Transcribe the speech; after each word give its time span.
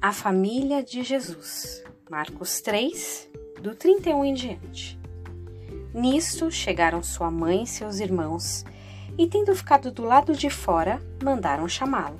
A 0.00 0.12
família 0.12 0.80
de 0.80 1.02
Jesus. 1.02 1.82
Marcos 2.08 2.60
3, 2.60 3.28
do 3.60 3.74
31 3.74 4.26
em 4.26 4.32
diante. 4.32 4.96
Nisto 5.92 6.52
chegaram 6.52 7.02
sua 7.02 7.32
mãe 7.32 7.64
e 7.64 7.66
seus 7.66 7.98
irmãos, 7.98 8.64
e 9.18 9.26
tendo 9.26 9.56
ficado 9.56 9.90
do 9.90 10.04
lado 10.04 10.36
de 10.36 10.48
fora, 10.48 11.02
mandaram 11.20 11.66
chamá-lo. 11.66 12.16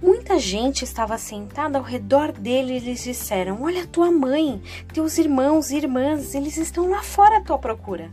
Muita 0.00 0.38
gente 0.38 0.84
estava 0.84 1.18
sentada 1.18 1.76
ao 1.76 1.82
redor 1.82 2.30
dele 2.30 2.76
e 2.76 2.78
lhes 2.78 3.02
disseram: 3.02 3.64
Olha 3.64 3.84
tua 3.84 4.12
mãe, 4.12 4.62
teus 4.94 5.18
irmãos 5.18 5.72
e 5.72 5.78
irmãs, 5.78 6.36
eles 6.36 6.56
estão 6.56 6.88
lá 6.88 7.02
fora 7.02 7.38
à 7.38 7.40
tua 7.42 7.58
procura. 7.58 8.12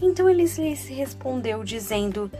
Então 0.00 0.30
eles 0.30 0.56
lhes 0.56 0.86
respondeu, 0.86 1.64
dizendo: 1.64 2.30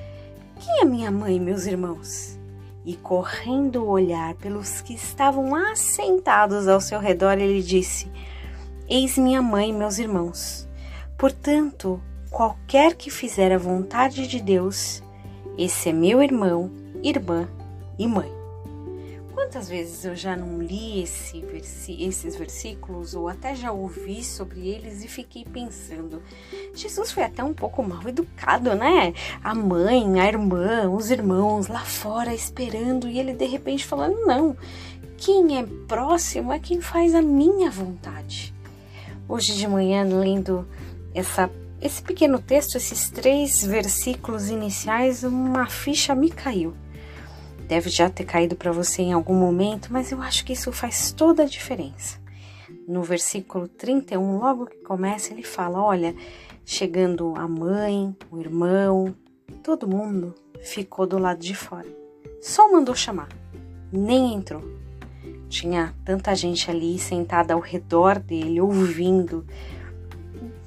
Quem 0.60 0.82
é 0.82 0.84
minha 0.84 1.10
mãe 1.10 1.38
e 1.38 1.40
meus 1.40 1.66
irmãos? 1.66 2.38
E 2.84 2.96
correndo 2.96 3.86
olhar 3.86 4.34
pelos 4.34 4.80
que 4.80 4.94
estavam 4.94 5.54
assentados 5.54 6.66
ao 6.66 6.80
seu 6.80 6.98
redor, 6.98 7.38
ele 7.38 7.62
disse: 7.62 8.10
Eis 8.88 9.18
minha 9.18 9.42
mãe 9.42 9.70
e 9.70 9.72
meus 9.72 9.98
irmãos. 9.98 10.68
Portanto, 11.18 12.00
qualquer 12.30 12.94
que 12.94 13.10
fizer 13.10 13.52
a 13.52 13.58
vontade 13.58 14.26
de 14.26 14.40
Deus, 14.40 15.02
esse 15.58 15.90
é 15.90 15.92
meu 15.92 16.22
irmão, 16.22 16.70
irmã 17.02 17.46
e 17.98 18.06
mãe. 18.06 18.39
Quantas 19.50 19.68
vezes 19.68 20.04
eu 20.04 20.14
já 20.14 20.36
não 20.36 20.62
li 20.62 21.02
esse 21.02 21.44
esses 21.98 22.36
versículos 22.36 23.16
ou 23.16 23.26
até 23.26 23.52
já 23.52 23.72
ouvi 23.72 24.22
sobre 24.22 24.68
eles 24.68 25.02
e 25.02 25.08
fiquei 25.08 25.44
pensando: 25.44 26.22
Jesus 26.72 27.10
foi 27.10 27.24
até 27.24 27.42
um 27.42 27.52
pouco 27.52 27.82
mal 27.82 28.00
educado, 28.06 28.76
né? 28.76 29.12
A 29.42 29.52
mãe, 29.52 30.20
a 30.20 30.28
irmã, 30.28 30.88
os 30.88 31.10
irmãos 31.10 31.66
lá 31.66 31.80
fora 31.80 32.32
esperando 32.32 33.08
e 33.08 33.18
ele 33.18 33.32
de 33.32 33.44
repente 33.44 33.84
falando: 33.84 34.24
não, 34.24 34.56
quem 35.18 35.58
é 35.58 35.66
próximo 35.88 36.52
é 36.52 36.60
quem 36.60 36.80
faz 36.80 37.12
a 37.12 37.20
minha 37.20 37.72
vontade. 37.72 38.54
Hoje 39.28 39.56
de 39.56 39.66
manhã, 39.66 40.04
lendo 40.04 40.64
essa, 41.12 41.50
esse 41.82 42.00
pequeno 42.00 42.38
texto, 42.38 42.76
esses 42.76 43.10
três 43.10 43.64
versículos 43.64 44.48
iniciais, 44.48 45.24
uma 45.24 45.66
ficha 45.66 46.14
me 46.14 46.30
caiu 46.30 46.72
deve 47.70 47.88
já 47.88 48.10
ter 48.10 48.24
caído 48.24 48.56
para 48.56 48.72
você 48.72 49.00
em 49.00 49.12
algum 49.12 49.32
momento, 49.32 49.92
mas 49.92 50.10
eu 50.10 50.20
acho 50.20 50.44
que 50.44 50.54
isso 50.54 50.72
faz 50.72 51.12
toda 51.12 51.44
a 51.44 51.46
diferença. 51.46 52.18
No 52.86 53.00
versículo 53.00 53.68
31, 53.68 54.38
logo 54.38 54.66
que 54.66 54.78
começa, 54.78 55.32
ele 55.32 55.44
fala: 55.44 55.80
Olha, 55.80 56.12
chegando 56.64 57.32
a 57.36 57.46
mãe, 57.46 58.14
o 58.28 58.40
irmão, 58.40 59.14
todo 59.62 59.86
mundo 59.86 60.34
ficou 60.60 61.06
do 61.06 61.16
lado 61.16 61.38
de 61.38 61.54
fora. 61.54 61.86
Só 62.42 62.72
mandou 62.72 62.92
chamar, 62.92 63.28
nem 63.92 64.34
entrou. 64.34 64.64
Tinha 65.48 65.94
tanta 66.04 66.34
gente 66.34 66.68
ali 66.68 66.98
sentada 66.98 67.54
ao 67.54 67.60
redor 67.60 68.18
dele, 68.18 68.60
ouvindo, 68.60 69.46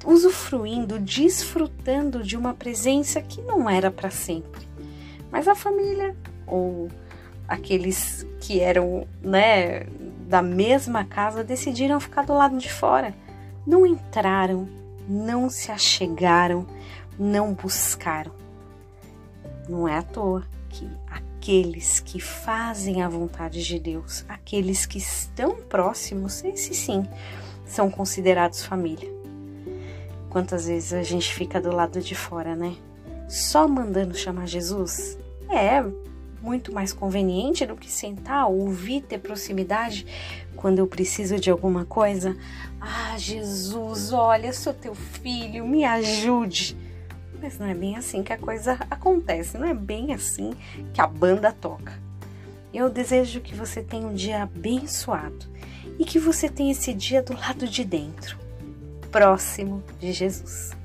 usufruindo, 0.06 1.00
desfrutando 1.00 2.24
de 2.24 2.38
uma 2.38 2.54
presença 2.54 3.22
que 3.22 3.42
não 3.42 3.70
era 3.70 3.92
para 3.92 4.10
sempre. 4.10 4.66
Mas 5.30 5.50
a 5.50 5.56
família 5.56 6.16
ou 6.46 6.90
aqueles 7.48 8.26
que 8.40 8.60
eram, 8.60 9.08
né, 9.22 9.86
da 10.28 10.42
mesma 10.42 11.04
casa 11.04 11.44
decidiram 11.44 12.00
ficar 12.00 12.26
do 12.26 12.34
lado 12.34 12.58
de 12.58 12.72
fora. 12.72 13.14
Não 13.66 13.86
entraram, 13.86 14.68
não 15.08 15.50
se 15.50 15.72
achegaram, 15.72 16.66
não 17.18 17.54
buscaram. 17.54 18.32
Não 19.68 19.88
é 19.88 19.98
à 19.98 20.02
toa 20.02 20.44
que 20.70 20.90
aqueles 21.08 22.00
que 22.00 22.20
fazem 22.20 23.02
a 23.02 23.10
vontade 23.10 23.64
de 23.64 23.80
Deus, 23.80 24.26
aqueles 24.28 24.86
que 24.86 24.98
estão 24.98 25.56
próximos, 25.56 26.44
esses 26.44 26.78
sim, 26.78 27.08
são 27.66 27.90
considerados 27.90 28.66
família. 28.66 29.12
Quantas 30.30 30.66
vezes 30.66 30.94
a 30.94 31.04
gente 31.04 31.34
fica 31.34 31.62
do 31.62 31.72
lado 31.72 32.02
de 32.02 32.16
fora, 32.16 32.56
né? 32.56 32.76
Só 33.30 33.68
mandando 33.68 34.16
chamar 34.16 34.48
Jesus? 34.48 35.18
É, 35.50 35.84
muito 36.44 36.74
mais 36.74 36.92
conveniente 36.92 37.66
do 37.66 37.76
que 37.76 37.90
sentar, 37.90 38.50
ouvir, 38.50 39.02
ter 39.02 39.18
proximidade 39.18 40.06
quando 40.56 40.80
eu 40.80 40.86
preciso 40.86 41.40
de 41.40 41.50
alguma 41.50 41.86
coisa. 41.86 42.36
Ah, 42.80 43.18
Jesus, 43.18 44.12
olha, 44.12 44.52
sou 44.52 44.74
teu 44.74 44.94
filho, 44.94 45.66
me 45.66 45.86
ajude. 45.86 46.78
Mas 47.42 47.58
não 47.58 47.66
é 47.66 47.74
bem 47.74 47.96
assim 47.96 48.22
que 48.22 48.34
a 48.34 48.38
coisa 48.38 48.78
acontece, 48.92 49.58
não 49.58 49.68
é 49.68 49.74
bem 49.74 50.14
assim 50.14 50.54
que 50.94 51.00
a 51.00 51.08
banda 51.08 51.52
toca. 51.52 51.94
Eu 52.74 52.90
desejo 52.90 53.40
que 53.40 53.56
você 53.56 53.82
tenha 53.82 54.06
um 54.06 54.14
dia 54.14 54.44
abençoado 54.44 55.46
e 55.98 56.04
que 56.04 56.20
você 56.20 56.50
tenha 56.50 56.72
esse 56.72 56.94
dia 56.94 57.22
do 57.22 57.34
lado 57.34 57.68
de 57.68 57.86
dentro, 57.86 58.38
próximo 59.12 59.82
de 60.00 60.12
Jesus. 60.12 60.83